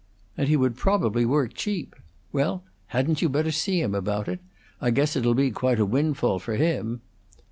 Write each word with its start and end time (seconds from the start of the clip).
"And 0.35 0.49
he 0.49 0.57
would 0.57 0.77
probably 0.77 1.27
work 1.27 1.53
cheap. 1.53 1.95
Well, 2.31 2.63
hadn't 2.87 3.21
you 3.21 3.29
better 3.29 3.51
see 3.51 3.79
him 3.79 3.93
about 3.93 4.27
it? 4.27 4.39
I 4.81 4.89
guess 4.89 5.15
it 5.15 5.27
'll 5.27 5.35
be 5.35 5.51
quite 5.51 5.79
a 5.79 5.85
windfall 5.85 6.39
for 6.39 6.55
him." 6.55 7.01